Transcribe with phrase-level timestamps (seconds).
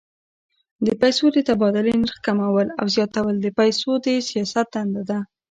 [0.85, 5.19] د پیسو د تبادلې نرخ کمول او زیاتول د پیسو د سیاست دنده ده.